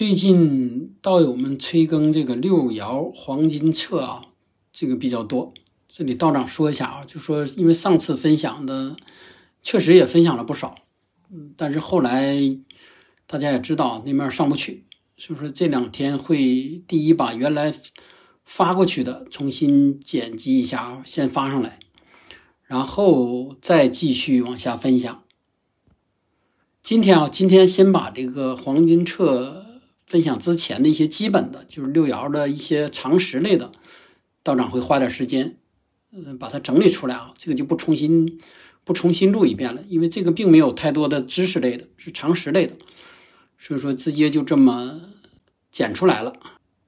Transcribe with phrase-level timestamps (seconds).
[0.00, 4.22] 最近道友们催更这个六爻黄金册啊，
[4.72, 5.52] 这个比较多。
[5.88, 8.96] 这里道长说一下啊，就说因为上次分享的
[9.62, 10.74] 确实也分享了不少，
[11.30, 12.34] 嗯，但是后来
[13.26, 14.86] 大家也知道那面上不去，
[15.18, 17.74] 所以说这两天会第一把原来
[18.46, 21.78] 发过去的重新剪辑一下啊，先发上来，
[22.64, 25.22] 然后再继续往下分享。
[26.82, 29.66] 今天啊，今天先把这个黄金册。
[30.10, 33.70] 分享之前的一些基本的，就是六爻的一些常识类的，
[34.42, 35.56] 道长会花点时间，
[36.10, 37.32] 嗯，把它整理出来啊。
[37.38, 38.40] 这个就不重新
[38.82, 42.74] 不重新录一遍了，因为这个并没有太多的知识类的，是常识类的，
[43.56, 45.00] 所以说直接就这么
[45.70, 46.32] 剪出来了。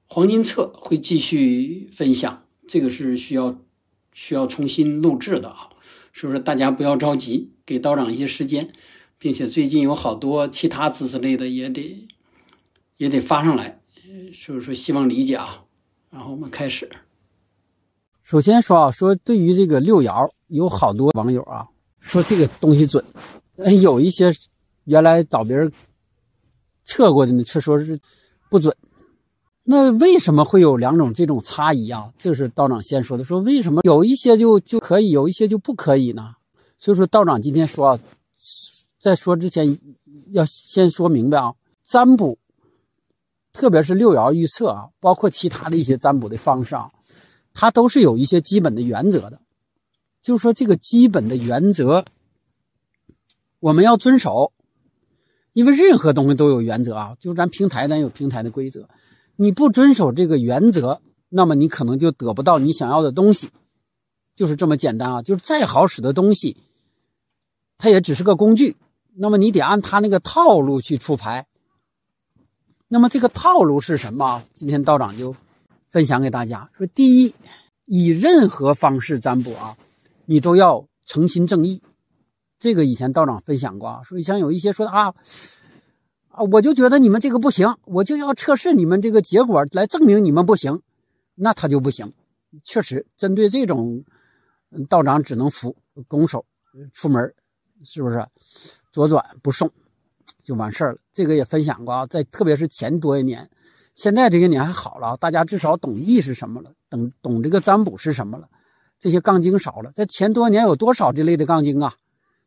[0.05, 3.57] 黄金册会继续分享，这个是需要
[4.11, 5.69] 需要重新录制的啊。
[6.13, 8.73] 所以说大家不要着急，给道长一些时间，
[9.17, 12.05] 并且最近有好多其他知识类的也得。
[12.97, 13.79] 也得发上来，
[14.33, 15.63] 所以说希望理解啊。
[16.09, 16.89] 然后我们开始。
[18.21, 21.67] 首先说啊，说对于这个六爻，有好多网友啊
[21.99, 23.03] 说这个东西准，
[23.81, 24.33] 有一些
[24.85, 25.71] 原来找别人
[26.85, 27.99] 测过的呢，却说是
[28.49, 28.75] 不准。
[29.63, 32.13] 那为什么会有两种这种差异啊？
[32.17, 36.35] 这是道长先说的，说为什么有一些就就可以，有一些就不可以呢？
[36.77, 37.99] 所以说道长今天说啊，
[38.99, 39.77] 在说之前
[40.31, 41.53] 要先说明白啊，
[41.83, 42.37] 占卜。
[43.53, 46.91] 特别是六爻预测啊，包括其他的一些占卜的方式啊，
[47.53, 49.39] 它都是有一些基本的原则的。
[50.23, 52.03] 就是说，这个基本的原则
[53.59, 54.51] 我们要遵守，
[55.53, 57.15] 因为任何东西都有原则啊。
[57.19, 58.89] 就是咱平台，咱有平台的规则，
[59.35, 63.49] 你不遵守这个原则，那么你可能就得不到你想要的东西，
[64.35, 65.21] 就是这么简单啊。
[65.21, 66.57] 就是再好使的东西，
[67.77, 68.77] 它也只是个工具，
[69.13, 71.45] 那么你得按它那个套路去出牌。
[72.93, 74.43] 那么这个套路是什么？
[74.53, 75.35] 今天道长就
[75.89, 77.33] 分享给大家说：第一，
[77.85, 79.75] 以任何方式占卜啊，
[80.27, 81.81] 你都要诚心正义。
[82.59, 85.15] 这个以前道长分享过啊，说像有一些说啊
[86.29, 90.83] 啊，我就觉得你们这个不行，我就要测试你们这个结果来证明你们不行，
[91.33, 92.13] 那他就不行。
[92.63, 94.05] 确实，针对这种
[94.87, 95.75] 道长只能服
[96.07, 96.45] 拱手
[96.93, 97.33] 出门，
[97.83, 98.23] 是不是？
[98.91, 99.71] 左转不送。
[100.43, 100.97] 就完事儿了。
[101.13, 103.49] 这个也分享过啊，在特别是前多些年，
[103.95, 108.49] 现在这些年还好了，大家至少懂易是什么了，懂懂这个占卜是什么了。
[108.99, 111.95] 这些杠精少了，在前多年有多少这类的杠精啊？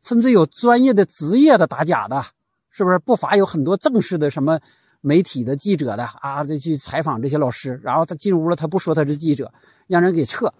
[0.01, 2.23] 甚至有专业的职业的打假的，
[2.69, 2.99] 是不是？
[2.99, 4.59] 不乏有很多正式的什么
[5.01, 9.53] 媒体的记者的啊，再去采访这些老师，然后他进屋了，他不说他是记者，
[9.87, 10.53] 让人给撤，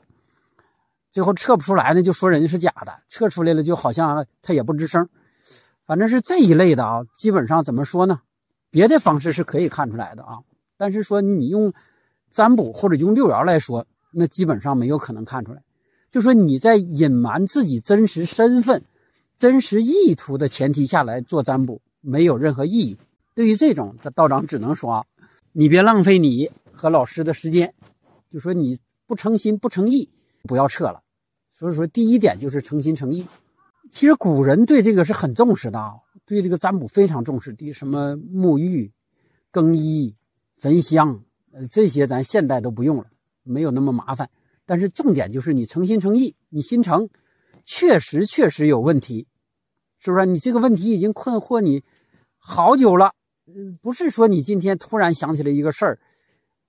[1.12, 5.10] 最后撤不出来呢，就说人家是假的，撤出来了就好像他也不吱声。
[5.88, 8.20] 反正是这一类的啊，基本上怎么说呢？
[8.70, 10.40] 别的方式是可以看出来的啊，
[10.78, 11.74] 但是说你用
[12.30, 15.64] 占卜或者用六爻来说，那基本上没有可能看出来。
[16.10, 18.84] 就说你在隐瞒自己真实身份、
[19.38, 22.98] 真实意图的前提下来做占卜，没有任何意义。
[23.34, 25.06] 对于这种，道长只能说，
[25.54, 27.74] 你别浪费你和老师的时间。
[28.32, 30.10] 就说你不诚心、不诚意，
[30.44, 31.02] 不要撤了。
[31.54, 33.26] 所以说，第一点就是诚心诚意。
[33.90, 35.94] 其实古人对这个是很重视的啊，
[36.26, 37.72] 对这个占卜非常重视的。
[37.74, 38.92] 什么沐浴、
[39.52, 40.16] 更衣、
[40.56, 43.06] 焚香，呃，这些咱现代都不用了，
[43.44, 44.30] 没有那么麻烦。
[44.66, 47.10] 但是重点就是你诚心诚意，你心诚，
[47.66, 49.28] 确实确实有问题，
[50.00, 50.26] 是不是？
[50.26, 51.84] 你这个问题已经困惑你
[52.38, 53.14] 好久了，
[53.46, 56.00] 嗯，不是说你今天突然想起来一个事儿，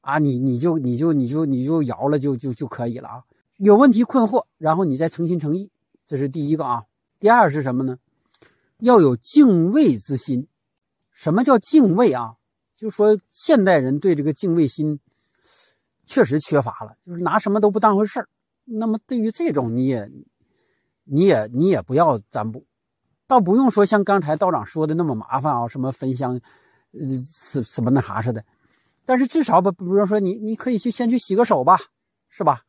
[0.03, 3.25] 啊，你你就你就你就你就摇了就就就可以了啊？
[3.57, 5.71] 有问题困惑，然后你再诚心诚意，
[6.07, 6.85] 这是第一个啊。
[7.19, 7.99] 第二是什么呢？
[8.79, 10.47] 要有敬畏之心。
[11.11, 12.37] 什么叫敬畏啊？
[12.77, 15.01] 就说现代人对这个敬畏心
[16.07, 18.29] 确实缺乏了，就是拿什么都不当回事儿。
[18.65, 20.09] 那么对于这种，你也、
[21.03, 22.65] 你也、你也不要占卜，
[23.27, 26.41] 倒不用说像刚才道长说的那么麻烦啊，什么焚香，
[26.93, 28.45] 呃，什什么那啥似的。
[29.05, 31.81] 但是至少吧，比如说你，你可以去先去洗个手吧，
[32.29, 32.63] 是吧？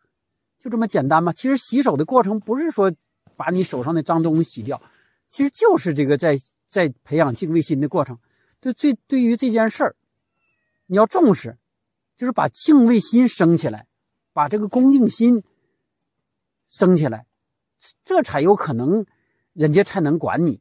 [0.58, 1.32] 就这么简单嘛。
[1.32, 2.92] 其实洗手的过程不是说。
[3.40, 4.82] 把你手上的脏东西洗掉，
[5.30, 8.20] 其实就是这个在在培养敬畏心的过程。
[8.60, 9.96] 对，最对于这件事儿，
[10.88, 11.58] 你要重视，
[12.18, 13.88] 就是把敬畏心升起来，
[14.34, 15.42] 把这个恭敬心
[16.68, 17.28] 升起来，
[18.04, 19.06] 这才有可能
[19.54, 20.60] 人家才能管你。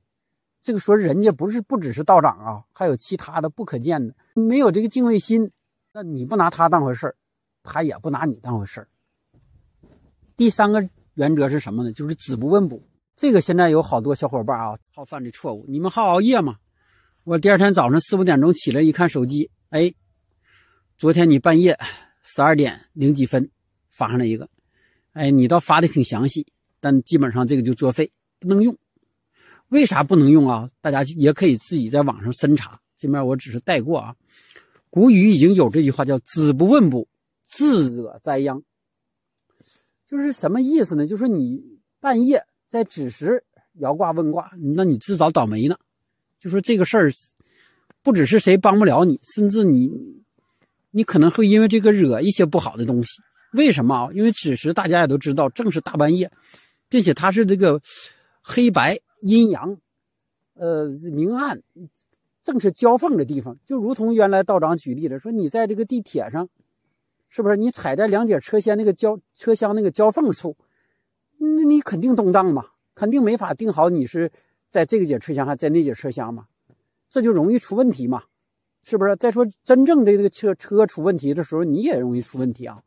[0.63, 4.15] 这个说人家不是不只是道长啊，还有其他的不可见的。
[4.35, 5.51] 没有这个敬畏心，
[5.93, 7.17] 那你不拿他当回事儿，
[7.65, 8.89] 他也不拿你当回事儿。
[10.37, 10.89] 第三个。
[11.19, 11.93] 原则是什么呢？
[11.93, 12.81] 就是子不问卜。
[13.17, 15.65] 这个现在有好多小伙伴啊，好犯的错误。
[15.67, 16.59] 你们好熬夜吗？
[17.25, 19.93] 我第二天早上四五点钟起来一看手机，哎，
[20.97, 21.76] 昨天你半夜
[22.23, 23.50] 十二点零几分
[23.88, 24.49] 发上来一个，
[25.12, 26.47] 哎，你倒发的挺详细，
[26.79, 28.79] 但基本上这个就作废，不能用。
[29.71, 30.71] 为啥不能用啊？
[30.81, 34.14] 大家也可以自己在网上深查，这面我只是带过啊。
[34.88, 37.09] 古语已经有这句话叫“子不问卜，
[37.43, 38.62] 自惹灾殃”，
[40.09, 41.07] 就是什么意思呢？
[41.07, 41.63] 就是你
[42.01, 43.45] 半夜在子时
[43.75, 45.77] 摇卦问卦，那你自找倒霉呢。
[46.39, 47.11] 就说这个事儿，
[48.03, 50.23] 不只是谁帮不了你，甚至你，
[50.91, 53.21] 你可能会因为这个惹一些不好的东西。
[53.53, 54.09] 为什么啊？
[54.15, 56.31] 因为子时大家也都知道，正是大半夜，
[56.89, 57.81] 并且它是这个
[58.43, 59.79] 黑白阴阳，
[60.55, 61.63] 呃，明暗。
[62.45, 66.49] 正是交缝的地方，就如同原来道长举例的说，你在这个地铁上，
[67.29, 70.57] 是不是你踩在两节车厢那个交车厢那个交缝处，
[71.39, 74.33] 那你肯定动荡嘛，肯定没法定好你是
[74.69, 76.47] 在这个节车厢还在那节车厢嘛，
[77.11, 78.25] 这就容易出问题嘛，
[78.83, 79.17] 是不是？
[79.17, 82.83] 再说真正这个车车出问题的时候，你也容易出问题啊。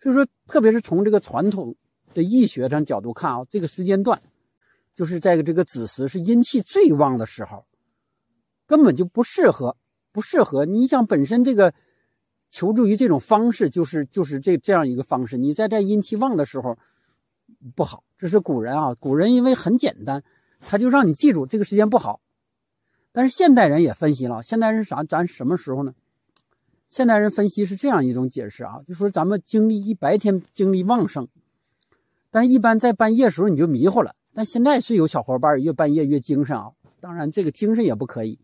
[0.00, 1.76] 所以说，特别是从这个传统
[2.12, 4.20] 的易学上角度看啊，这个时间段
[4.94, 7.64] 就是在这个子时是阴气最旺的时候。
[8.64, 9.76] 根本就不适合，
[10.12, 10.64] 不适合。
[10.64, 11.74] 你想，本身这个
[12.52, 15.38] 求助于这种方式，就是就是这这样一个方式。
[15.38, 16.76] 你在这阴气旺的时候
[17.74, 18.94] 不好，这是古人啊。
[18.94, 20.22] 古人因为很简单，
[20.60, 22.20] 他就让你记住这个时间不好。
[23.10, 25.02] 但是现代人也分析了，现代人啥？
[25.02, 25.94] 咱什么时候呢？
[26.88, 31.28] 现代人分析是这样一种解释啊，就说咱们精力一白天精力旺盛，
[32.30, 34.14] 但一般在半夜时候你就迷糊了。
[34.34, 38.38] 但现在是有小伙伴越半夜越精神啊，当然这个精神也不可以。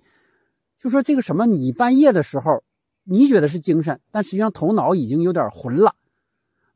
[0.78, 2.62] 就说这个什么，你半夜的时候，
[3.10, 5.94] 你觉得是精神，但实际上头脑已经有点混了。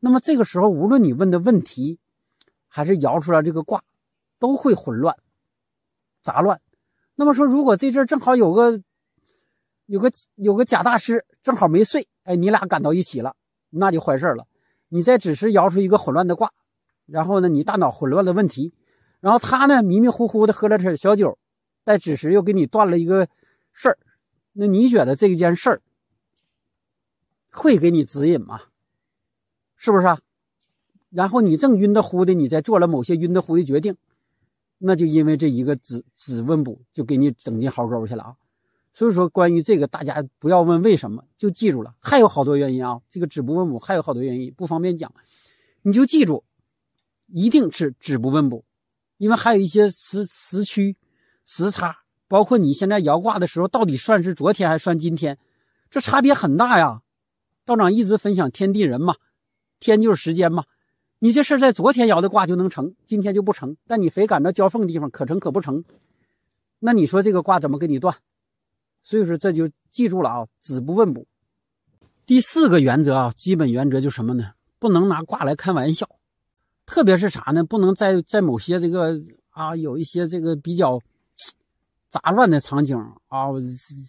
[0.00, 1.98] 那么这个时候，无论你问的问题，
[2.68, 3.84] 还是摇出来这个卦，
[4.38, 5.16] 都会混乱、
[6.22, 6.60] 杂乱。
[7.16, 8.80] 那么说，如果这阵正好有个、
[9.84, 13.36] 有个、有个假大师正好没睡，哎，你俩赶到一起了，
[13.68, 14.46] 那就坏事了。
[14.88, 16.52] 你在子时摇出一个混乱的卦，
[17.04, 18.72] 然后呢，你大脑混乱的问题，
[19.20, 21.38] 然后他呢迷迷糊糊的喝了点小酒，
[21.84, 23.28] 在子时又给你断了一个。
[23.74, 23.98] 事儿，
[24.52, 25.80] 那你觉得这件事儿
[27.52, 28.62] 会给你指引吗？
[29.76, 30.18] 是不是啊？
[31.10, 33.96] 然后你正晕的乎的，你再做了某些晕的乎的决定，
[34.78, 38.36] 那就因为这一个子子问卜，就给你整进壕沟去了啊！
[38.94, 43.00] 所以说，关于这个，大家不要问为什么，就记住了，还有好多原因啊。
[43.08, 45.12] 这个子不问卜还有好多原因，不方便讲，
[45.82, 46.44] 你就记住，
[47.26, 48.64] 一定是子不问卜，
[49.18, 50.96] 因为还有一些时时区
[51.44, 51.98] 时差。
[52.28, 55.38] 包括你现在摇卦的时候，到底算是昨天还算今天，
[55.90, 57.02] 这差别很大呀。
[57.64, 59.16] 道长一直分享天地人嘛，
[59.80, 60.64] 天就是时间嘛。
[61.18, 63.76] 你这事在昨天摇的卦就能成，今天就不成。
[63.86, 65.84] 但你非赶到交缝地方，可成可不成。
[66.80, 68.16] 那你说这个卦怎么给你断？
[69.04, 71.26] 所以说这就记住了啊，子不问卜。
[72.26, 74.52] 第四个原则啊，基本原则就什么呢？
[74.78, 76.08] 不能拿卦来开玩笑，
[76.86, 77.64] 特别是啥呢？
[77.64, 79.20] 不能在在某些这个
[79.50, 81.00] 啊，有一些这个比较。
[82.10, 82.98] 杂乱的场景
[83.28, 83.46] 啊，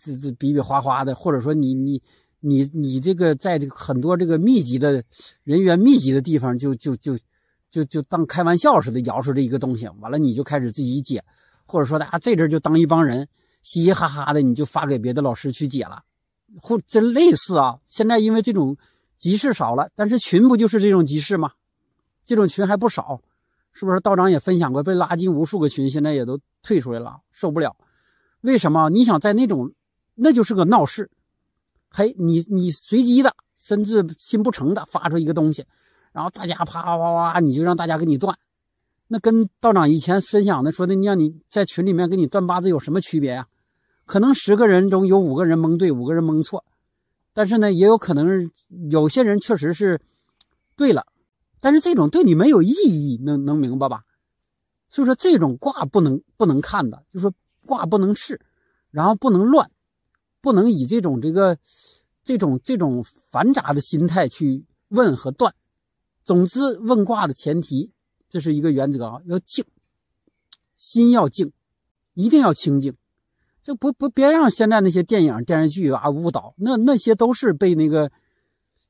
[0.03, 2.01] 这这比比划划的，或者说你你
[2.45, 5.01] 你你这个在这个很多这个密集的
[5.43, 7.17] 人员密集的地方，就就就
[7.71, 11.23] 就就当开玩笑似的摇出这一个东西，完了你就开始自己解，
[11.65, 13.29] 或者说大家这阵就当一帮人
[13.61, 16.03] 嘻嘻哈哈的，你就发给别的老师去解了，
[16.59, 17.79] 或真类似啊。
[17.87, 18.75] 现在因为这种
[19.17, 21.53] 集市少了，但是群不就是这种集市吗？
[22.25, 23.21] 这种群还不少，
[23.71, 24.01] 是不是？
[24.01, 27.75] 道长也分享过，被拉进无数个群，现在也都退出来了，受不了。
[28.41, 29.71] 为什么你想在那种，
[30.15, 31.09] 那就是个闹事，
[31.95, 35.63] 嘿，你你随机的，甚至心不诚的发出一个东西，
[36.11, 38.35] 然后大家啪啪啪啪，你就让大家给你断，
[39.07, 43.47] 那跟道长以前分享的说的，你让你在群里面给你断八字有什么区别呀？
[44.05, 46.65] 可能十个人中有五个人蒙对，五个人蒙错，
[47.31, 48.49] 但是呢，也有可能
[48.89, 50.01] 有些人确实是
[50.75, 51.05] 对了，
[51.61, 54.01] 但是这种对你没有意义，能能明白吧？
[54.89, 57.31] 所以说这种卦不能不能看的，就说。
[57.65, 58.41] 卦不能试，
[58.91, 59.71] 然后不能乱，
[60.43, 61.57] 不能以这种这个
[62.21, 65.55] 这种这种繁杂的心态去问和断。
[66.25, 67.91] 总之，问卦的前提，
[68.27, 69.63] 这是一个原则啊，要静，
[70.75, 71.53] 心要静，
[72.13, 72.93] 一定要清静。
[73.61, 78.11] 就不不别让现在那些电影电视剧啊误导，那那些都是被那个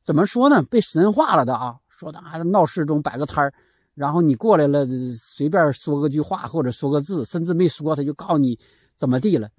[0.04, 0.64] 怎么说呢？
[0.64, 3.54] 被神化了的啊，说的啊闹市中摆个摊儿。
[3.94, 8.58] 然后你过来了，随便说个句话或者说个字，甚至没说，他就告诉你
[8.98, 9.50] 怎么地了。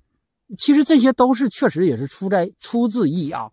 [0.58, 3.50] 其实这些都是确实也是出在出自意啊，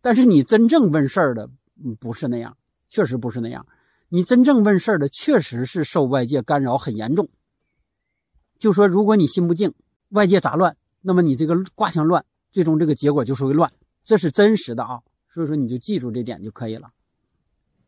[0.00, 1.50] 但是你真正问事儿的，
[1.98, 2.56] 不是那样，
[2.88, 3.66] 确实不是那样。
[4.08, 7.28] 你真正问事儿的，确实是受外界干扰很严重。
[8.58, 9.72] 就说如果你心不静，
[10.08, 13.72] 外界杂乱，那么你这个卦象乱，最终这个结果就是会乱。
[14.02, 15.00] 这是真实的啊。
[15.28, 16.90] 所以说你就记住这点就可以了。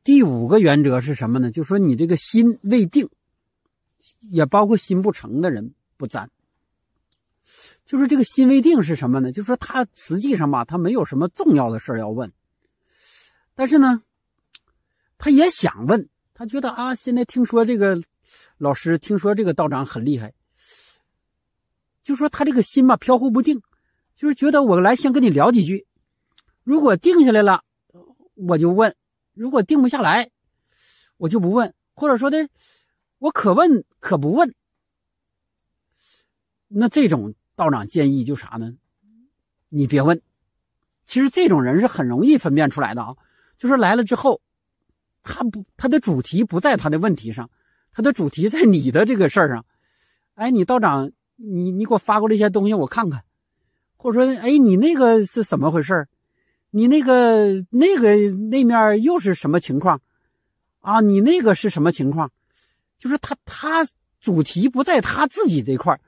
[0.05, 1.51] 第五个原则是什么呢？
[1.51, 3.09] 就说你这个心未定，
[4.31, 6.31] 也包括心不成的人不沾。
[7.93, 9.33] 就是这个心未定是什么呢？
[9.33, 12.33] 就是说他实际上吧，他没有什么重要的事要问，
[13.55, 14.03] 但是呢，
[15.19, 18.03] 他也想问，他觉得啊，现在听说这个
[18.57, 20.33] 老师，听说这个道长很厉害，
[22.03, 23.61] 就说他这个心吧飘忽不定，
[24.17, 25.87] 就是觉得我来先跟你聊几句，
[26.65, 27.63] 如果定下来了，
[28.37, 28.93] 我就问；
[29.35, 30.31] 如果定不下来，
[31.19, 32.49] 我就不问，或者说的，
[33.19, 34.55] 我可问可不问。
[36.69, 37.35] 那这种。
[37.55, 38.75] 道长建议就啥呢？
[39.69, 40.21] 你别问。
[41.05, 43.15] 其实这种人是很容易分辨出来的啊。
[43.59, 44.41] 就是来了之后，
[45.23, 47.51] 他不，他的主题不在他的问题上，
[47.93, 49.65] 他的主题在你的这个事儿上。
[50.35, 53.25] 哎，你道长，你你给我发过来一些东西，我看看。
[53.97, 56.09] 或者说，哎，你那个是怎么回事
[56.71, 60.01] 你那个那个那面又是什么情况？
[60.81, 62.33] 啊，你那个是什么情况？
[62.99, 63.87] 就是他他
[64.21, 66.01] 主题不在他自己这块儿。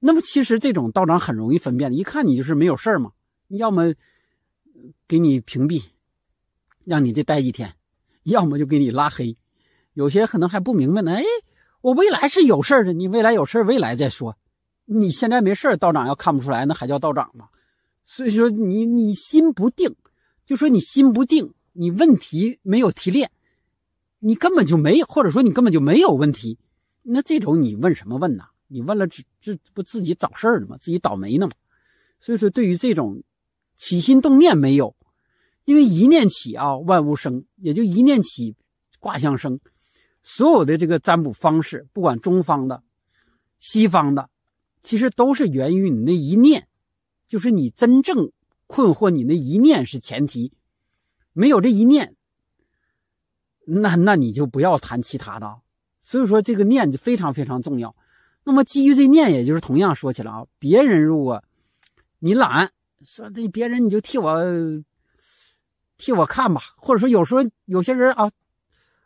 [0.00, 3.12] 那么其实这种道长很容易分辨的，一看你就是没有事儿嘛，
[3.48, 3.94] 要么
[5.06, 5.84] 给你屏蔽，
[6.84, 7.74] 让你这待几天，
[8.22, 9.36] 要么就给你拉黑。
[9.92, 11.22] 有些可能还不明白呢，哎，
[11.82, 14.38] 我未来是有事儿的，你未来有事儿，未来再说。
[14.86, 17.48] 你现在没事儿，道长要看不出来，那还叫道长吗？
[18.06, 19.94] 所以说你你心不定，
[20.46, 23.30] 就说你心不定，你问题没有提炼，
[24.18, 26.58] 你根本就没，或者说你根本就没有问题，
[27.02, 28.44] 那这种你问什么问呢？
[28.72, 30.76] 你问了，这这不自己找事儿呢吗？
[30.78, 31.52] 自己倒霉呢吗？
[32.20, 33.24] 所以说，对于这种
[33.76, 34.94] 起心动念没有，
[35.64, 38.54] 因为一念起啊，万物生，也就一念起，
[39.00, 39.58] 卦象生。
[40.22, 42.84] 所有的这个占卜方式，不管中方的、
[43.58, 44.30] 西方的，
[44.82, 46.68] 其实都是源于你那一念，
[47.26, 48.30] 就是你真正
[48.68, 50.52] 困惑，你那一念是前提。
[51.32, 52.14] 没有这一念，
[53.64, 55.60] 那那你就不要谈其他的。
[56.02, 57.96] 所以说，这个念就非常非常重要。
[58.42, 61.42] 那么基于这念，也就是同样说起来啊，别人如果
[62.18, 62.70] 你懒，
[63.04, 64.42] 说这别人你就替我
[65.96, 68.30] 替我看吧，或者说有时候有些人啊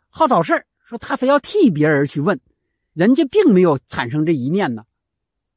[0.09, 2.39] 好找事说他非要替别人去问，
[2.93, 4.85] 人家并没有产生这一念呢，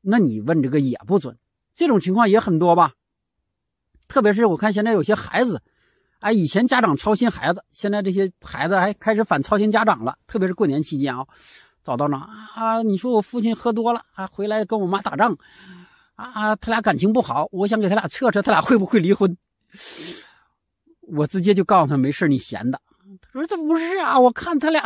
[0.00, 1.38] 那你问这个也不准。
[1.74, 2.94] 这种情况也很多吧，
[4.08, 5.62] 特别是我看现在有些孩子，
[6.18, 11.24] 哎，以前家长操心孩子，现在这些孩子还开始反操心家长了，特别是过年期间啊。
[11.88, 12.82] 找道长啊！
[12.82, 15.34] 你说我父亲喝多了啊，回来跟我妈打仗，
[16.16, 19.34] 啊，他俩感情不好，我想给他俩测测，他俩会不会离婚？
[21.00, 22.78] 我直接就告诉他没事，你闲的。
[23.22, 24.82] 他说这不是啊，我看他俩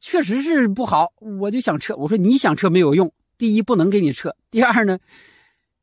[0.00, 1.94] 确实是不好，我就想撤。
[1.94, 4.98] 我说你想撤没有用，第一不能给你撤，第二呢，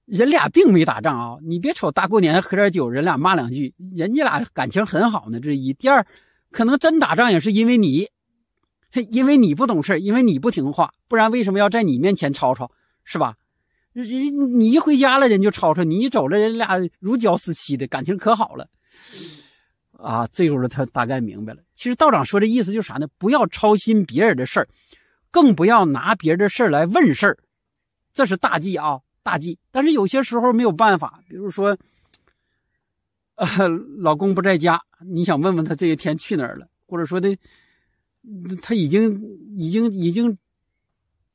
[0.03, 5.39] 人俩并没打仗啊，你别瞅大过年喝点酒，人俩骂两句，人家俩感情很好呢。
[5.39, 6.05] 这一，第二，
[6.51, 8.09] 可能真打仗也是因为你。
[9.11, 12.71] 因为你不懂事因为你不听话，不然为什么要在你面前吵吵，
[13.03, 13.35] 是吧？
[13.93, 18.69] 人你一回家了，人就吵吵；你一走了，人俩如胶似漆的感情可好了。
[19.91, 21.61] 啊，这时候他大概明白了。
[21.75, 23.07] 其实道长说的意思就是啥呢？
[23.17, 24.69] 不要操心别人的事儿，
[25.31, 27.37] 更不要拿别人的事儿来问事儿，
[28.13, 29.59] 这是大忌啊，大忌。
[29.71, 31.77] 但是有些时候没有办法，比如说，
[33.35, 33.67] 呃，
[33.97, 37.37] 老公不在家，你想问问他这些天去哪儿了，或者说的。
[38.61, 39.11] 他已经
[39.57, 40.37] 已经已经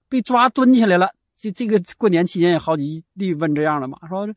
[0.09, 1.15] 被抓蹲起来了。
[1.37, 4.29] 这这个过年期间也好几例问这样了嘛，说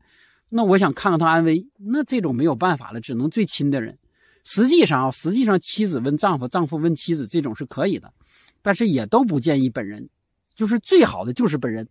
[0.50, 1.66] 那我想看看他安危。
[1.78, 3.94] 那这种没有办法了，只能最亲的人。
[4.44, 8.12] 实际上啊，实际上妻子问丈夫，丈夫问妻子，这种是可以的，
[8.62, 10.08] 但是也都不建议本人。
[10.50, 11.88] 就是最好的就是本人。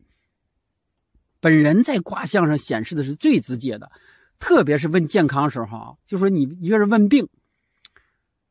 [1.39, 3.91] 本人在卦象上显示的是最直接的，
[4.39, 7.29] 特别是问健康时候啊，就说你一个人问病，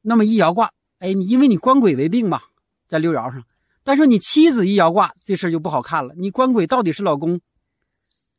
[0.02, 0.73] 那么一摇卦。
[0.99, 2.41] 哎，你因为你官鬼为病嘛，
[2.88, 3.45] 在六爻上，
[3.85, 6.15] 但是你妻子一爻卦，这事就不好看了。
[6.17, 7.41] 你官鬼到底是老公，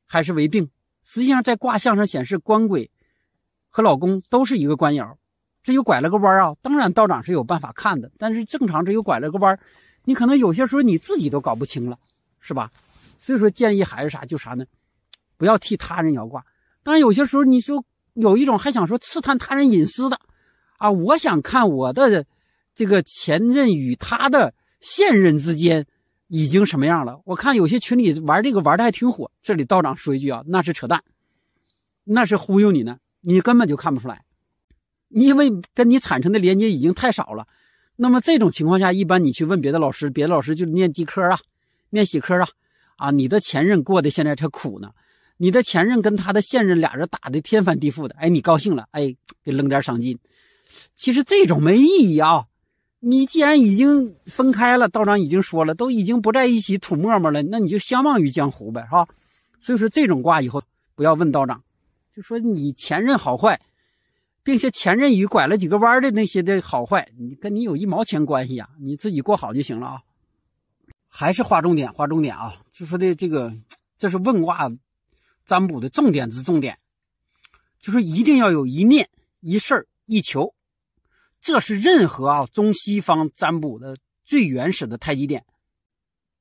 [0.07, 0.71] 还是为病？
[1.03, 2.89] 实际上在卦象上显示，官鬼
[3.69, 5.15] 和老公都是一个官爻，
[5.61, 6.55] 这又拐了个弯啊。
[6.63, 9.59] 当然道长是有办法看的，但是正常这又拐了个弯，
[10.03, 11.99] 你可能有些时候你自己都搞不清了，
[12.39, 12.71] 是吧？
[13.21, 14.65] 所以说建议还是啥就啥呢？
[15.37, 16.43] 不要替他人摇卦。
[16.81, 17.85] 当然有些时候你说
[18.15, 20.19] 有一种还想说刺探他人隐私的
[20.77, 22.25] 啊，我想看我的。
[22.77, 25.87] 这个前任与他的现任之间
[26.27, 27.19] 已经什么样了？
[27.25, 29.31] 我看有些群里玩这个玩的还挺火。
[29.41, 31.03] 这里道长说一句啊，那是扯淡，
[32.03, 34.25] 那是忽悠你呢，你根本就看不出来，
[35.09, 37.47] 因为跟你产生的连接已经太少了。
[37.95, 41.39] 那么这种情况下，一般你去问别的老师，别的老师就念机科啊，
[41.89, 42.47] 念喜科啊，
[42.97, 44.91] 啊，你的前任过得现在才苦呢，
[45.37, 50.19] 你的前任跟他的现任俩人打的天翻地覆的，哎，你高兴了，哎，给扔点赏金。
[50.95, 52.45] 其实这种没意义啊！
[52.99, 59.07] 你既然已经分开了，道长已经说了，都已经不在一起吐沫沫了，那你就相忘于江湖呗，是吧？
[59.61, 60.63] 所以说这种卦以后
[60.95, 61.63] 不要问道长，
[62.15, 63.61] 就说你前任好坏，
[64.43, 68.69] 并且前任与拐了几个弯的那些的好坏，你跟你有一毛钱关系啊？
[68.79, 70.01] 你自己过好就行了啊！
[71.07, 72.61] 还是划重点，划重点啊！
[72.71, 73.53] 就说的这个，
[73.97, 74.71] 这是问卦
[75.45, 76.77] 占卜的重点之重点，
[77.79, 79.07] 就是一定要有一念
[79.39, 80.53] 一事一求。
[81.47, 85.45] 这是任何啊中西方占卜的最原始的太极点，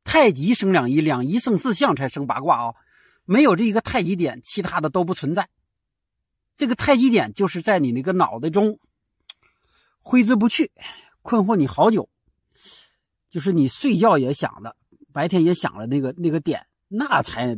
[0.02, 2.74] 太极生两仪，两仪生四象才生八卦啊！
[3.24, 5.48] 没有这一个太极点，其他的都不存在。
[6.56, 8.80] 这个太极点就是在你那个脑袋中
[10.00, 10.72] 挥之不去，
[11.22, 12.08] 困惑你好久，
[13.30, 14.74] 就是你睡觉也想了，
[15.12, 17.56] 白天也想了那个那个点，那才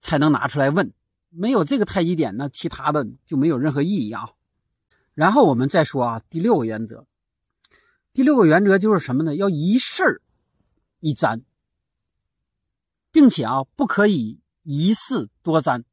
[0.00, 0.92] 才能拿出来问。
[1.28, 4.30] 没有这个太极点，那其他的就没有任何意义啊。
[5.20, 7.04] 然后我们再说啊，第六个原则，
[8.14, 9.36] 第六个原则就是什么呢？
[9.36, 10.22] 要一事儿
[11.00, 11.42] 一占，
[13.12, 15.84] 并且啊，不可以一事多占。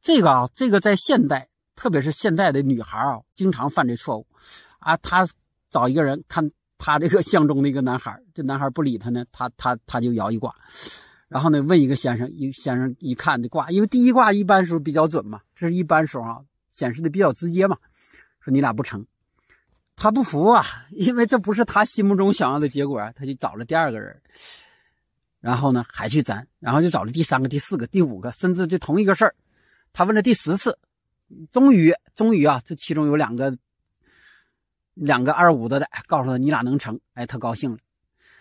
[0.00, 4.28] 这个啊，这个在现代，特别是现代的女孩啊，经常犯这错误
[4.78, 4.96] 啊。
[4.98, 5.26] 她
[5.68, 10.54] 找一个人看她这个相中的一个男孩，这男孩不理她呢，她她她就摇一卦，
[11.26, 16.42] 然后呢问一个先生，一先生一看这卦，因为第一卦一般时候比较准嘛，这是一般时候啊。
[16.72, 17.78] 显示的比较直接嘛，
[18.40, 19.06] 说你俩不成，
[19.94, 24.20] 他不服啊，因为这不是他心目中想要的结果啊，他就找了第二个人，
[25.38, 29.34] 然后呢还去粘，然后就找了第三个、第四个、第五个，甚至这同一个事儿，
[29.92, 30.78] 他问了第十次，
[31.52, 33.56] 终于终于啊，这其中有两个
[34.94, 37.78] 两个二五的的告诉他你俩能成，哎，他高兴了。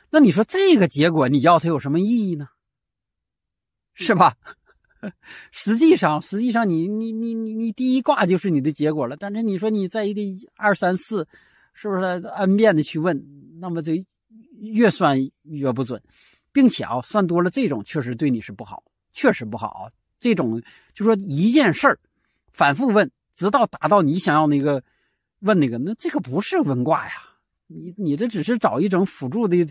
[0.09, 2.47] 那你说这个结果你要他有什么意义呢？
[3.93, 4.37] 是吧？
[5.51, 9.17] 实际上，实际上，你你你你你第一卦就是你的结果了。
[9.17, 11.27] 但是你说你在一二三四，
[11.73, 13.25] 是不是 n 遍的去问，
[13.59, 14.05] 那么这
[14.59, 16.01] 越算越不准，
[16.51, 18.83] 并且啊，算多了这种确实对你是不好，
[19.13, 19.91] 确实不好啊。
[20.19, 20.61] 这种
[20.93, 21.99] 就说一件事儿
[22.51, 24.83] 反复问，直到达到你想要那个
[25.39, 27.13] 问那个，那这个不是问卦呀，
[27.67, 29.67] 你你这只是找一种辅助的。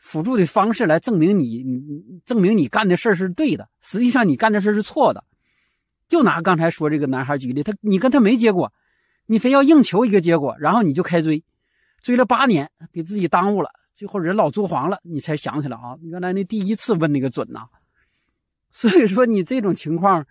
[0.00, 3.68] 辅助的方式来证明你，你证明你干的事是对的。
[3.80, 5.24] 实际上你干的事是错的。
[6.08, 8.72] 就拿刚才说这个男孩举例，他你跟他没结果，
[9.26, 11.44] 你非要硬求一个结果，然后你就开追，
[12.02, 17.66] 追了八年，给自己耽误了，最后人老珠黄了，你才想起来啊，原来那第一次问那个准呐。
[18.72, 20.26] 所以说你这种情况，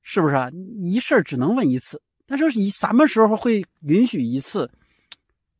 [0.00, 0.50] 是不是啊？
[0.78, 4.70] 一事儿只能问一次，但是以什么时候会允许一次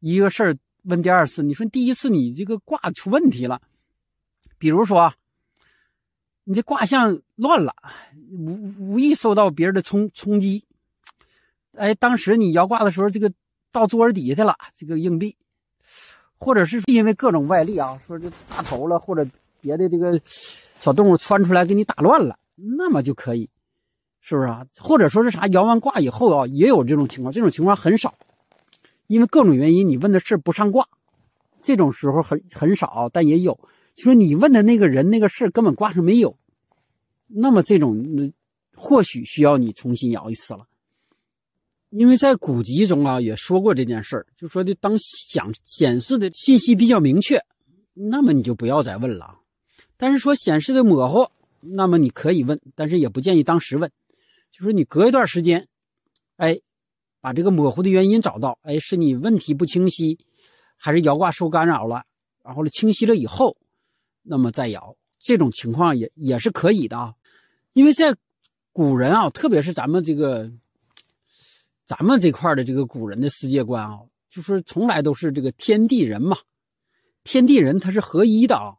[0.01, 0.57] 一个事儿？
[0.85, 3.61] 问第二次，你说第一次你这个卦出问题了，
[4.59, 5.12] 比如说
[6.45, 7.75] 你这卦象乱了，
[8.31, 10.64] 无无意受到别人的冲冲击，
[11.73, 13.33] 哎，当时你摇卦的时候，这个
[13.71, 15.37] 到桌子底下去了，这个硬币，
[16.38, 19.29] 或者是因为各种外力啊，说这大头了，或者
[19.61, 23.51] 别的这个小动物窜出来给你打乱了，那么就可以，
[24.21, 24.67] 是不是啊？
[24.81, 25.47] 或者说是啥？
[25.49, 28.14] 摇完卦以后啊，也有这种情况，这种情况很少。
[29.09, 30.87] 因为各种原因，你问的事不上卦，
[31.62, 33.59] 这种时候很很少，但也有。
[33.94, 36.38] 就说你问的那个人那个事根本卦上没有，
[37.27, 38.33] 那么这种
[38.77, 40.66] 或许需要你重新摇一次了。
[41.88, 47.42] 因为在古籍中啊也说过这件事，就说的当想显示的信息比较明确，
[47.94, 49.40] 那么你就不要再问了。
[49.97, 53.90] 但是说显示的模糊，那么你可以问，但是也不建议当时问。
[54.53, 55.66] 就说你隔一段时间，
[56.37, 56.61] 哎。
[57.20, 60.18] 把这个模糊的原因找到，哎，是你问题不清晰，
[60.76, 62.04] 还是摇卦受干扰了？
[62.44, 63.57] 然后呢，清晰了以后，
[64.22, 67.14] 那么再摇，这种情况也也是可以的啊。
[67.72, 68.14] 因为在
[68.72, 70.50] 古人啊，特别是咱们这个
[71.85, 74.00] 咱们这块的这个古人的世界观啊，
[74.31, 76.38] 就是从来都是这个天地人嘛，
[77.24, 78.76] 天地人它是合一的啊。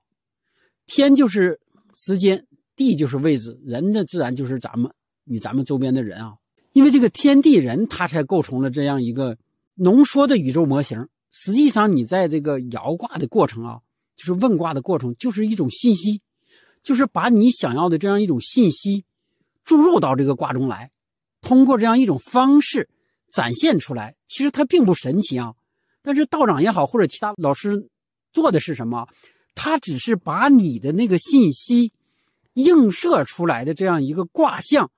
[0.85, 1.59] 天就是
[1.95, 4.91] 时间，地就是位置，人呢自然就是咱们
[5.25, 6.37] 与咱们周边的人啊。
[6.79, 9.37] 因为这个天地人，他才构成了这样一个
[9.75, 11.09] 浓缩的宇宙模型。
[11.29, 13.81] 实际上，你在这个摇卦的过程啊，
[14.15, 16.21] 就是问卦的过程，就是一种信息，
[16.81, 19.03] 就是把你想要的这样一种信息
[19.65, 20.91] 注入到这个卦中来，
[21.41, 22.87] 通过这样一种方式
[23.29, 24.15] 展现出来。
[24.25, 25.55] 其实它并不神奇啊，
[26.01, 27.89] 但是道长也好，或者其他老师
[28.31, 29.09] 做的是什么？
[29.53, 31.91] 他只是把你的那个信息
[32.53, 34.89] 映射出来的这样一个卦象。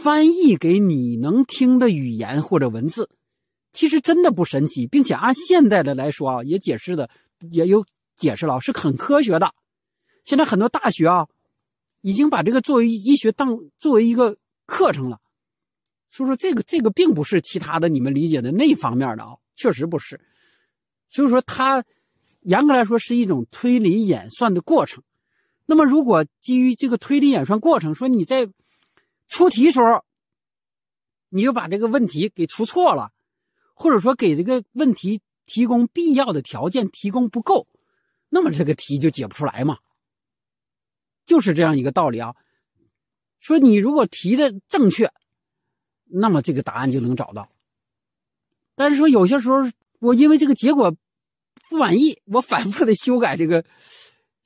[0.00, 3.10] 翻译给你能听的语言或者文字，
[3.72, 7.10] 其实真的不神奇，并且按现代的来说啊，也解释的
[7.50, 7.84] 也有
[8.16, 9.52] 解释了，是很科学的。
[10.22, 11.26] 现在很多大学啊，
[12.00, 15.18] 已经把这个作为医学当作为一个课程了。
[16.08, 20.20] 所以说，这个这个并不是其他的你们理解的那方面的啊，确实不是。
[21.10, 21.84] 所以说，它
[22.42, 25.02] 严格来说是一种推理演算的过程。
[25.66, 28.48] 那么，如果基于这个推理演算过程，说你在
[29.28, 30.04] 出题时候，
[31.28, 33.12] 你就把这个问题给出错了，
[33.74, 37.68] 或者说给这个问题提供必要的条件提供不够，
[38.28, 39.78] 那么这个题就解不出来嘛。
[41.26, 42.34] 就是这样一个道理啊。
[43.38, 45.12] 说你如果提的正确。
[46.10, 47.50] 那么这个答案就能找到，
[48.74, 49.56] 但是说有些时候
[49.98, 50.96] 我因为这个结果
[51.68, 53.62] 不满意，我反复的修改这个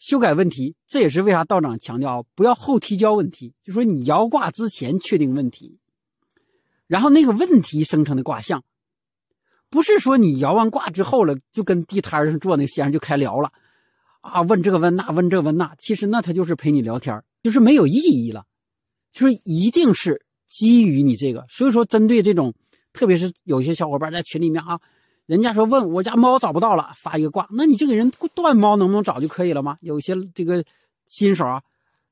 [0.02, 5.78] 修改问题，这也是为啥道长强调不要后提交问题，就说你摇卦之前确定问题，
[6.88, 8.64] 然后那个问题生成的卦象，
[9.70, 13.52] 不是说你摇完卦之后了就跟地摊上坐那个先生就开聊了
[14.22, 18.44] 啊，问这个问那问这问那，其实那他就是陪你聊天，就是没有意义了，
[19.12, 20.26] 就是一定是。
[20.48, 22.52] 基于你这个，所以说针对这种，
[22.92, 24.78] 特别是有些小伙伴在群里面啊，
[25.32, 29.78] 人家说问我家猫找不到了，发一个卦，那你就给人断猫能不能找就可以了吗？
[29.80, 30.62] 有些这个
[31.06, 31.62] 新手啊，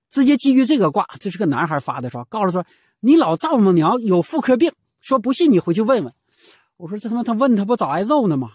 [0.09, 2.64] 直接基于这个卦，这是个男孩发的，说告诉说
[3.00, 6.14] 你老丈母娘有妇科病，说不信你回去问问。
[6.78, 8.52] 我说这他妈他问他不早挨揍呢吗？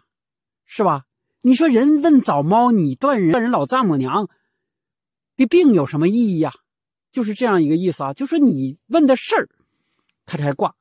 [0.65, 1.03] 是吧？
[1.43, 4.27] 你说人问找猫，你断人断人老丈母娘
[5.37, 6.51] 的病有什么意义呀？
[7.11, 9.47] 就是这样一个意思啊，就说你问的事儿。
[10.25, 10.73] 他才挂，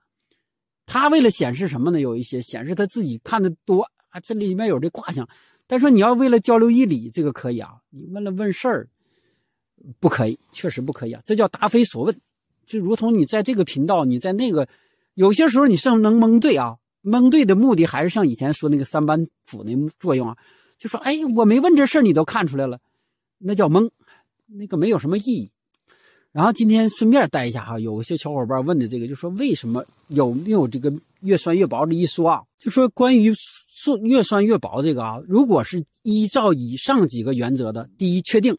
[0.86, 2.00] 他为了显示什么呢？
[2.00, 5.28] 有一些显示他自己看的多啊，这里面有这卦象。
[5.66, 7.78] 但说你要为了交流义理，这个可以啊。
[7.90, 8.88] 你问了问事儿，
[9.98, 11.22] 不可以，确实不可以啊。
[11.24, 12.20] 这叫答非所问，
[12.66, 14.68] 就如同你在这个频道，你在那个，
[15.14, 16.76] 有些时候你是能蒙对啊。
[17.00, 20.36] 蒙对的目的还是像以前说那个三板斧那作用啊，
[20.78, 22.80] 就说哎，我没问这事儿，你都看出来了，
[23.38, 23.90] 那叫蒙，
[24.46, 25.50] 那个没有什么意义。
[26.34, 32.42] 然后今天顺便带一下哈，有些小伙伴问的这个，就说为什么有没有这个越酸越薄这一说啊？
[32.58, 33.32] 就说关于
[33.68, 38.58] 说越酸越薄这个啊，如果是依照以上几个原则的，第一确定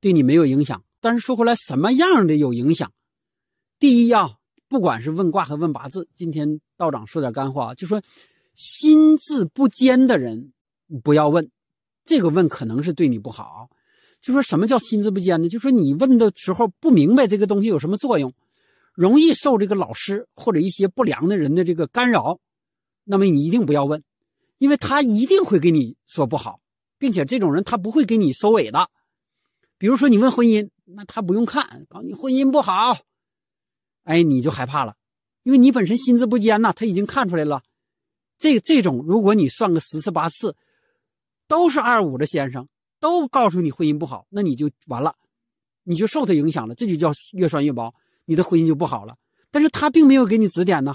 [0.00, 2.90] 对你没有影响，但是说回来什么样的有影响？
[3.78, 8.00] 第一啊，不管是问卦和问八字，今天道长说点干货啊，就说
[8.54, 10.54] 心智不坚的人
[11.04, 11.50] 不要问，
[12.04, 13.68] 这个问可能是对你不好。
[14.20, 15.48] 就说什么叫心智不坚呢？
[15.48, 18.34] 就说你问的时候不明白这个东西有什么作用，
[18.92, 22.38] 容易受这个老师或者一些不良的人的这个干扰，
[23.04, 24.02] 那么你一定不要问，
[24.58, 26.60] 因为他一定会给你说不好，
[26.98, 28.90] 并且这种人他不会给你收尾的。
[29.78, 32.98] 比如说你问婚姻，那他不用看，告诉你婚姻不好，
[34.04, 34.96] 哎，你就害怕了，
[35.44, 37.62] 因为你本身心智不坚呐，他已经看出来了。
[38.36, 40.56] 这这种如果你算个十次八次，
[41.48, 42.68] 都是二五的先生。
[43.00, 45.16] 都告诉你婚姻不好，那你就完了，
[45.84, 47.94] 你就受他影响了，这就叫越拴越薄，
[48.26, 49.16] 你的婚姻就不好了。
[49.50, 50.94] 但是他并没有给你指点呢，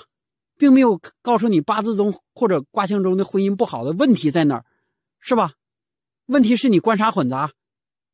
[0.56, 4.66] 并没有告诉你八字中或者卦象中的婚姻不好的问题在哪儿，
[5.20, 5.54] 是吧？
[6.28, 7.52] 问题是你官杀混杂，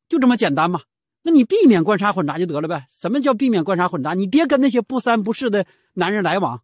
[0.08, 0.80] 就这么简单嘛？
[1.22, 2.86] 那你避免官杀混杂就得了呗？
[2.90, 4.14] 什么叫避免官杀混杂？
[4.14, 6.62] 你别跟那些不三不四的男人来往，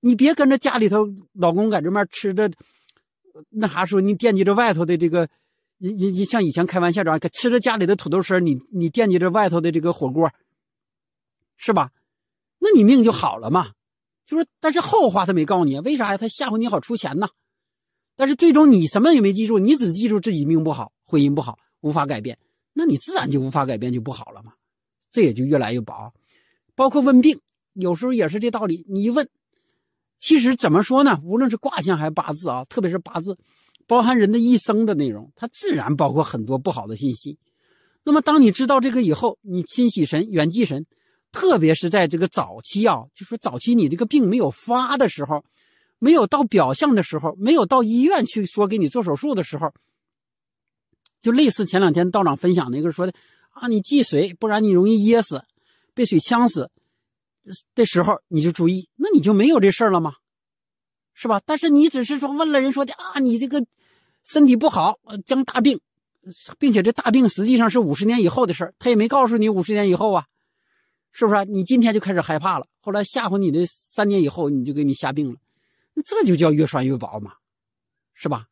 [0.00, 2.50] 你别跟着家里头老公在这面吃着，
[3.50, 5.28] 那啥时候你惦记着外头的这个。
[5.84, 10.30] 你你你像以前开玩笑这样吃着家里的土豆丝你你惦记着外头的这个火锅，
[11.56, 11.90] 是吧？
[12.60, 13.72] 那你命就好了嘛？
[14.24, 16.16] 就说，但是后话他没告诉你，为啥呀？
[16.16, 17.30] 他吓唬你好出钱呢。
[18.14, 22.38] 但是最终你什么也没记住，你只记住自己命不好，婚姻不好，无法改变，
[22.74, 24.52] 那你自然就无法改变，就不好了嘛。
[25.10, 26.14] 这也就越来越薄。
[26.76, 27.40] 包括问病，
[27.72, 28.86] 有时候也是这道理。
[28.88, 29.28] 你一问，
[30.16, 31.20] 其实怎么说呢？
[31.24, 33.36] 无论是卦象还是八字啊，特别是八字。
[33.86, 37.38] 包含人的一生的内容，它自然包括很多不好的信息。
[38.04, 40.86] 那么，当你知道这个以后，你清洗神、远祭神，
[41.30, 45.44] 特别是在这个早期啊，就说早期你这个病没有发的时候，
[45.98, 49.72] 没有到表象的时候，没有到医院去说给你做手术的时候，
[51.20, 53.12] 就类似前两天道长分享那个说的
[53.50, 55.44] 啊，你忌水，不然你容易噎死，
[55.94, 56.70] 被水呛死
[57.74, 60.14] 的时候，你就注意，那你就没有这事儿了吗？
[61.14, 61.40] 是吧？
[61.44, 63.64] 但是你只是说问了人说的啊，你这个
[64.24, 65.80] 身体不好，将大病，
[66.58, 70.26] 并且这大病实际上是五十年以后的事他也没告诉你五十年以后啊，
[71.10, 71.44] 是不是？
[71.44, 75.36] 你今天就开始害怕了，后来吓唬你的三年以后你就给你下病了，
[75.94, 77.34] 那这就叫越拴越薄嘛，
[78.14, 78.46] 是吧？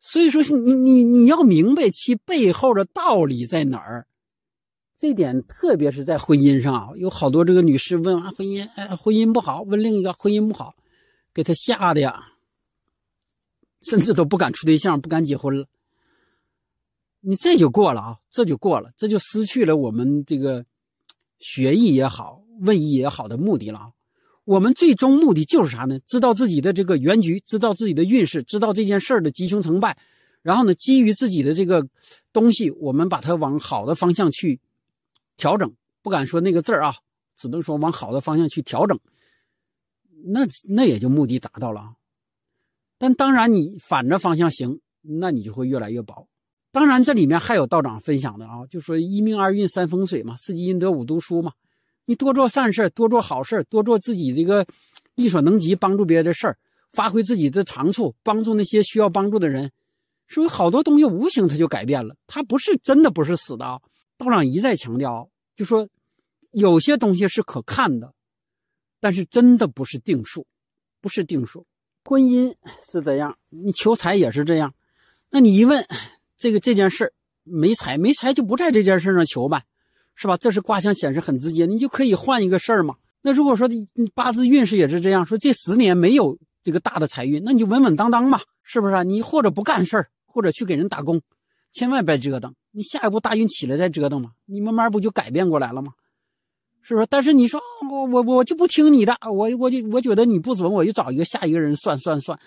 [0.00, 4.06] 所以说你你你要明白其背后的道理在哪儿，
[4.98, 10.74] 这点特别是在婚姻上啊，有好多这个女士问啊婚姻，哎婚姻不好，问另一个婚姻不好。
[11.34, 12.28] 给他吓的呀，
[13.82, 15.66] 甚至都不敢处对象，不敢结婚了。
[17.20, 20.64] 你这就过了啊，这就过了，这就失去了我们这个
[21.38, 23.92] 学艺也好，问艺也好的目的了。
[24.44, 25.98] 我们最终目的就是啥呢？
[26.06, 29.98] 知道自己的这个原局，知道自己的运势，知道这件事儿的吉凶成败，
[30.42, 31.88] 然后呢，基于自己的这个
[32.30, 34.60] 东西，我们把它往好的方向去
[35.36, 35.74] 调整。
[36.02, 36.94] 不敢说那个字儿啊，
[37.34, 39.00] 只能说往好的方向去调整。
[40.26, 41.94] 那那也就目的达到了啊。
[42.98, 46.28] 但当然，你反着方向行，那你就会越来越薄。
[46.72, 51.52] 当然，这里面还有道长分享的啊，就说一命二运三风水嘛，四积阴德五读书嘛。
[52.06, 54.66] 你多做善事，多做好事，多做自己这个
[55.14, 56.58] 力所能及帮助别人的事儿，
[56.92, 59.70] 发挥自己的长处，帮助那些需要帮助的人。
[60.26, 63.80] 所以好多东西无形它就改变了，它不是真的不是死的啊。
[64.16, 65.88] 道长一再强调，就说
[66.52, 68.13] 有些东西是可看的，
[69.04, 70.46] 但是真的不是定数，
[71.02, 71.66] 不是定数。
[72.06, 72.54] 婚姻
[72.90, 74.72] 是这样，你求财也是这样。
[75.28, 75.86] 那你一问，
[76.38, 77.12] 这个这件事
[77.42, 79.64] 没财，没财就不在这件事上求呗，
[80.14, 80.38] 是吧？
[80.38, 82.96] 这是卦象显示很直接，你就可以换一个事儿嘛。
[83.20, 89.02] 那如果说你八字运势也是这样，说这十年没有这个大的财运，那你就稳稳当当嘛，是不是啊？
[89.02, 91.20] 你或者不干事儿，或者去给人打工，
[91.72, 92.54] 千万别折腾。
[92.70, 95.92] 你下一步大运起来再折腾嘛，你慢慢不就改变过来了吗？
[96.86, 97.06] 是不是？
[97.08, 97.58] 但是你说
[97.90, 102.38] 我我我就不听你的，我我就我觉得你不准，我就找一个下一个人算算算。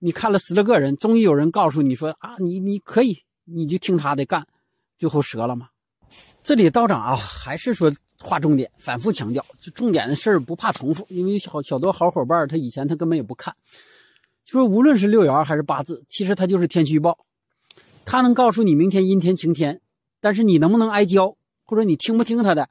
[0.00, 4.44] 你看了十来个人，终于有人告诉你说啊，你你可以，你就听他的干，
[4.98, 5.68] 最后折了嘛。
[6.42, 13.54] 这里道长啊，还是说划重点，反复强调，就重点的事儿不怕重复，因为好小多好伙伴他以前他根本也不看，
[14.44, 17.18] 就说无论是六爻还是八字，其实它就是天气预报，
[18.04, 19.80] 他能告诉你明天阴天晴天，
[20.20, 22.68] 但是你能不能挨浇，或者你听不听他的？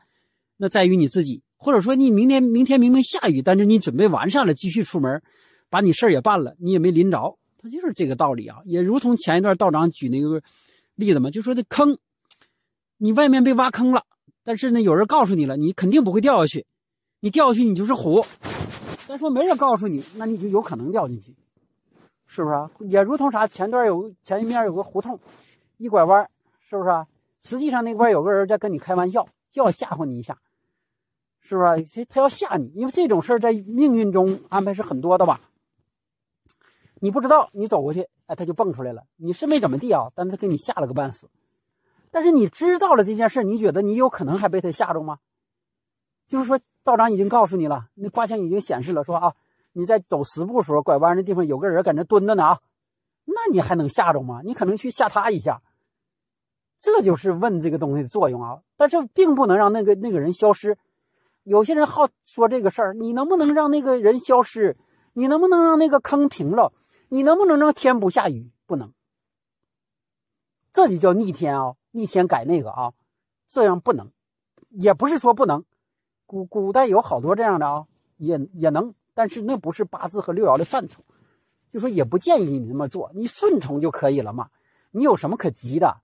[0.58, 5.22] 那在于你自己，或者说你明天明天明明下雨，但是你准备完善了，继续出门，
[5.70, 8.60] 把你事儿也办了，你也没淋着，他就是这个道理啊。
[8.65, 10.41] 也如同前一段道长举那个
[10.96, 11.98] 例子嘛，就说这坑，
[12.98, 14.04] 你外面被挖坑了，
[14.44, 16.65] 但是呢，有人告诉你了，你肯定不会掉下去，
[17.20, 18.26] 你掉下去你就是虎。
[19.08, 21.36] 再说没人告诉你，那你就有可能掉进去，
[22.26, 22.72] 是不是啊？
[22.80, 25.20] 也如同啥，前段有前一面有个胡同，
[25.78, 26.28] 一拐弯，
[26.60, 27.06] 是不是啊？
[27.44, 30.38] 实际上那块有个人在跟你开玩笑，就要吓唬你一下。
[31.47, 32.05] 是不是？
[32.05, 35.39] 他要吓你，因为这种事在命运中安排是很多的吧？
[36.95, 39.03] 你不知道，你走过去，哎，他就蹦出来了。
[39.17, 41.29] 你是没怎么地啊，但他给你吓了个半死。
[42.10, 45.19] 但是你知道了这件事你觉得你有可能还被他吓着吗？
[46.25, 49.36] 就是说，道长已经告诉你了，那卦象已经显示了，说啊，
[49.73, 52.60] 你在走十步时候拐弯的地方有个人搁那蹲着呢啊，
[53.25, 54.41] 那你还能吓着吗？
[54.43, 55.62] 你可能去吓他一下。
[56.79, 60.75] 这就是问这个东西的作用啊，但是并不能让那个那个人消失。
[61.45, 64.77] 有些人好说这个事儿，你能不能让那个人消失？
[65.13, 66.73] 你能不能让那个坑平了？
[67.10, 68.51] 你能不能让天不下雨？
[68.65, 68.91] 不能，
[70.73, 71.75] 这就叫逆天啊！
[71.91, 72.93] 逆天改那个啊，
[73.47, 74.12] 这样不能，
[74.71, 75.63] 也不是说不能。
[76.25, 77.86] 古古代有好多这样的啊，
[78.17, 81.03] 也也能，但是那不是八字和六爻的范畴，
[81.69, 84.49] 就说也不建议你那么做，你顺从就可以了嘛。
[84.89, 86.01] 你有什么可急的？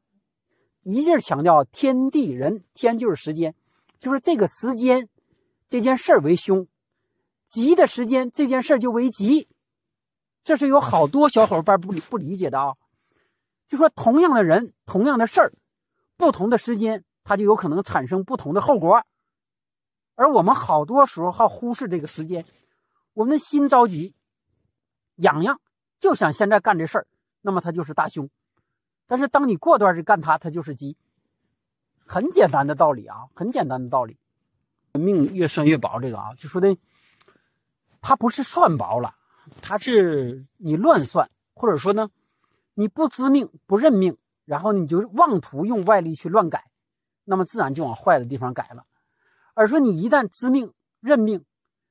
[0.83, 3.55] 一劲强调天地人，天就是时间，
[3.99, 5.09] 就是这个时间。
[5.71, 6.67] 这件事儿为凶，
[7.45, 9.47] 吉的时间这件事儿就为吉，
[10.43, 12.75] 这是有好多小伙伴不理不理解的啊。
[13.69, 15.53] 就说同样的人，同样的事儿，
[16.17, 19.05] 不同的时间，它就有可能产生不同的后果。
[20.15, 22.43] 而我们好多时候好忽视这个时间，
[23.13, 24.13] 我们心着急，
[25.15, 25.61] 痒痒，
[26.01, 27.07] 就想现在干这事儿，
[27.39, 28.29] 那么它就是大凶。
[29.07, 30.97] 但是当你过段儿干它，它就是吉。
[32.05, 34.17] 很简单的道理啊，很简单的道理。
[34.93, 36.75] 命越算越薄，这个啊，就说的，
[38.01, 39.13] 它不是算薄了，
[39.61, 42.09] 它是你乱算，或者说呢，
[42.73, 46.69] 你不知命不认命，然后你就妄图用外力去乱改，
[47.23, 48.85] 那么自然就往坏的地方改了。
[49.53, 51.45] 而说你一旦知命认命，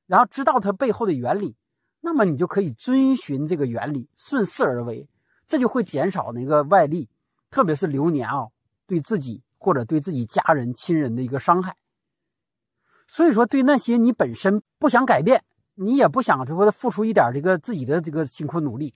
[0.05, 1.55] 然后知道它背后的原理，
[1.99, 5.07] 那么你就可以遵循这个原理，顺势而为，
[5.47, 7.07] 这就会减少那个外力，
[7.49, 8.47] 特别是流年啊，
[8.85, 11.75] 对自己或者对自己家人亲人的一个伤害。
[13.13, 15.43] 所以说，对那些你本身不想改变，
[15.75, 18.93] 你也不想说付出一点这个自己的这个辛苦努力，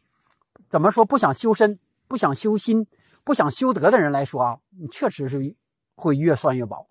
[0.70, 2.88] 怎么说不想修身、不想修心、
[3.26, 5.54] 不想修德的人来说啊，你确实是
[5.96, 6.88] 会越算越薄，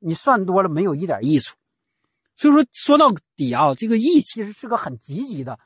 [0.00, 1.56] 你算多了没有一点益处。
[2.34, 5.60] 所以说，说到底啊，这个义其实是个很积极的、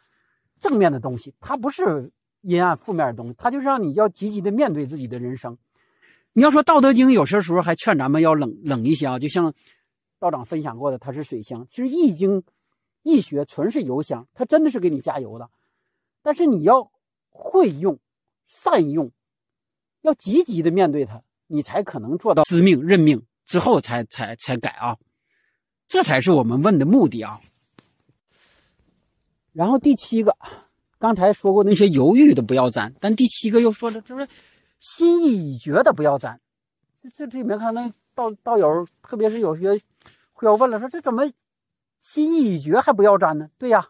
[0.61, 5.57] 正面的东西，它不是阴暗负面的东西，它就是让你要积极的面对自己的人生。
[6.35, 9.55] 你要说《道德经》，有些时候还劝咱们要冷冷一些啊，就像。
[10.19, 11.67] 道长分享过的，它是水箱。
[11.67, 12.43] 其实易经、
[13.03, 15.49] 易学纯是油箱，它真的是给你加油的。
[16.23, 16.91] 但是你要
[17.31, 17.99] 会用、
[18.45, 19.13] 善用，
[20.03, 24.99] 要积极的面对它，你才可能做到知命认命之后才才才改啊。
[25.87, 27.41] 这才是我们问的目的啊。
[29.53, 30.37] 然后第七个，
[30.99, 34.29] 刚才说过那些犹豫的不要沾，但第七个又说了，就是
[34.81, 36.41] 心意已决的不要沾。
[37.01, 39.81] 这这这里面看那道道友，特别是有些
[40.33, 41.23] 会要问了，说这怎么
[42.01, 43.49] 心意已决还不要沾呢？
[43.59, 43.87] 对呀，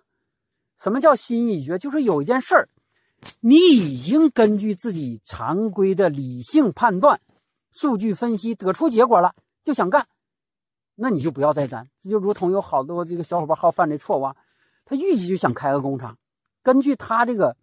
[0.76, 1.78] 什么叫心意已决？
[1.78, 2.68] 就是有一件事儿，
[3.40, 7.22] 你已经根据自己常规的理性判断、
[7.72, 10.06] 数据分析得出结果了，就想干。
[10.94, 14.36] 那你就不要再沾，这就如同有好多这个小伙伴好犯的错误啊，
[14.84, 16.18] 他预计就想开个工厂，
[16.62, 17.56] 根据他这个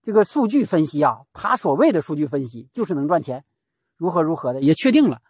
[0.00, 3.44] 这个数据分析啊，他所谓的数据分析就是能赚钱，
[3.98, 5.20] 如何如何的也确定了，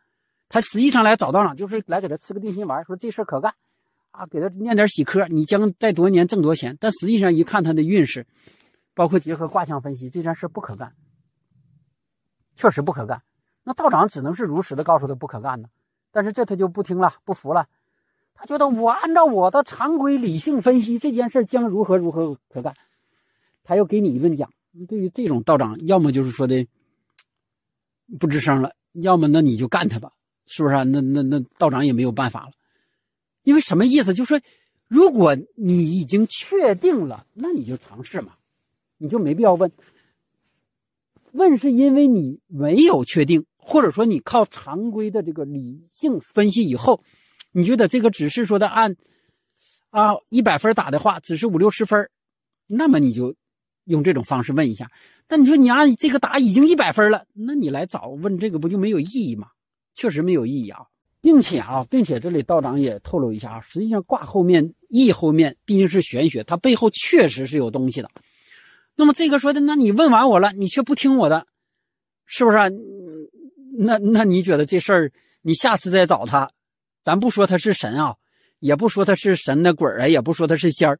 [0.50, 3.54] 他实际上来找道长就是来给他吃个定心丸，说这事可干
[4.10, 6.76] 啊，给他念点喜科，你将在多年挣多钱。
[6.80, 8.26] 但实际上一看他的运势，
[8.92, 10.92] 包括结合卦象分析，这件事不可干，
[12.56, 13.22] 确实不可干。
[13.62, 15.68] 那道长只能是如实的告诉他不可干呢。
[16.10, 17.68] 但是这他就不听了，不服了，
[18.34, 22.74] 他觉得我按照我的常规理性分析这件事将如何如何可干，
[23.62, 24.50] 他又给你一顿讲。
[24.88, 26.66] 对于这种道长，要么就是说的
[28.18, 30.12] 不吱声了，要么那你就干他吧，
[30.50, 30.82] 是不是啊？
[30.82, 32.52] 那那那道长也没有办法了，
[33.44, 34.12] 因为什么意思？
[34.12, 34.38] 就说
[34.86, 38.34] 如果你已经确定了，那你就尝试嘛，
[38.98, 39.72] 你就没必要问。
[41.32, 43.46] 问是因为你没有确定。
[43.62, 47.04] 或者说你靠常规的这个理性分析以后，
[47.52, 48.96] 你觉得这个只是说的按
[49.90, 52.10] 啊一百分打的话，只是五六十分，
[52.66, 53.36] 那么你就
[53.84, 54.90] 用这种方式问一下。
[55.28, 59.48] 但你说你按这个打已经一百分了，那你来找问这个不就没有意义吗？
[59.94, 60.80] 确实没有意义啊，
[61.20, 68.10] 并且啊，并且这里道长也透露一下啊，实际上卦后面意后面毕竟是玄学，它背后确实是有东西的。
[68.96, 71.46] 那么这个说的，那你问完我了，你却不听我的，
[72.26, 72.68] 是不是啊？
[73.78, 76.50] 那那你觉得这事儿，你下次再找他，
[77.02, 78.16] 咱不说他是神啊，
[78.58, 80.98] 也不说他是神的鬼啊，也不说他是仙儿，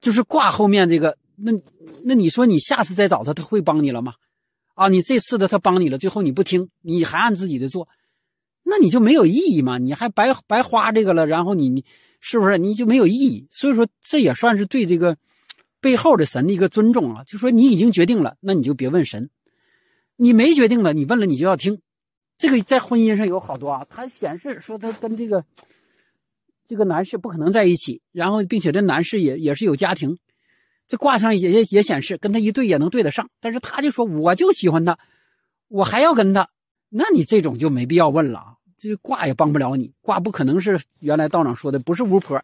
[0.00, 1.52] 就是挂后面这个，那
[2.04, 4.14] 那你说你下次再找他，他会帮你了吗？
[4.74, 7.88] 啊，你这次的他帮你了，最后你不听，你还按自己的做，
[8.64, 9.78] 那你就没有意义嘛？
[9.78, 11.84] 你还白白花这个了，然后你你
[12.20, 13.46] 是不是你就没有意义？
[13.50, 15.16] 所以说这也算是对这个
[15.80, 19.30] 背后的神的一个尊重啊，就说你已经决定了，那你就别问神。
[20.16, 21.80] 你没决定了，你问了你就要听，
[22.36, 23.86] 这个在婚姻上有好多啊。
[23.88, 25.46] 他显示说他跟这个
[26.66, 30.18] 这个男士不可能在一起，然后并且这男士也也是有家庭，
[30.90, 34.98] 这卦上也也也显示跟他一对也能对得上，但是他就说我就喜欢他，
[35.68, 36.50] 我还要跟他，
[36.88, 38.56] 那你这种就没必要问了啊。
[38.76, 42.42] 这卦也帮不了你，卦不可能是原来道长说的，不是巫婆，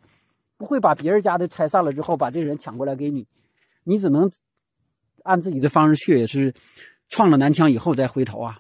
[0.57, 3.27] 不会把别人家的拆散了之后把这人抢过来给你，
[3.83, 4.31] 你只能
[5.25, 6.55] 按自己的方式去，也是。
[7.09, 8.59] 创了南墙以后再回头啊，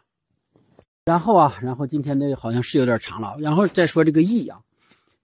[1.04, 4.60] 然后啊，然后今天的好像是有点长了，然后再说这个易啊，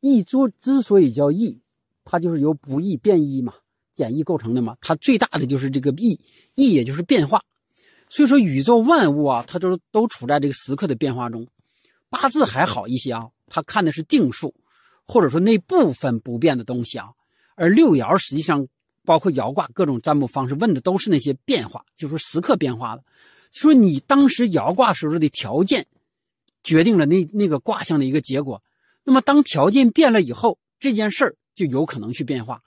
[0.01, 1.61] 易之之所以叫易，
[2.05, 3.55] 它就是由不易变易嘛，
[3.94, 6.20] 简易构成的嘛，它最大的就是这个易，
[6.55, 7.42] 易也就是变化，
[8.09, 11.46] 所以说宇宙万物啊，它都都处在这个时刻的变化中，
[12.11, 14.55] 八字还好一些啊，它看的是定数，
[15.07, 17.09] 或者说那部分不变的东西啊，
[17.57, 18.68] 而六爻实际上。
[19.05, 23.02] 包括爻卦各种占卜方式问的都是那些变化，就是时刻变化的。
[23.50, 25.88] 说你当时爻卦时候的条件，
[26.62, 28.62] 决定了那那个卦象的一个结果。
[29.02, 32.62] 那么当条件变了以后，这件事儿就有可能去变化。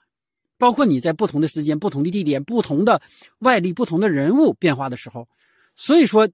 [0.58, 3.02] 包括你在不同的时间、不同的地点、不同的
[3.38, 5.28] 外力、不同的人物变化的时候。
[5.74, 6.28] 所以说，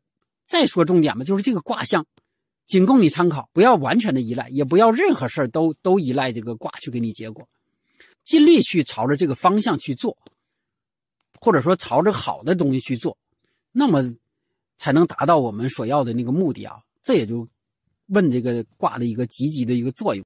[0.47, 2.07] 再说重点吧，就是这个卦象，
[2.67, 7.49] 仅供你参考，不要完全的依赖，也不要任何事儿都都依赖这个卦去给你结果。
[8.23, 10.17] 尽力去朝着这个方向去做，
[11.41, 13.19] 或者说朝着好的东西去做，
[13.73, 14.15] 那么
[14.79, 16.77] 才能达到我们所要的那个目的啊！
[17.03, 17.49] 这也就
[18.07, 20.25] 问这个卦的一个积极的一个作用。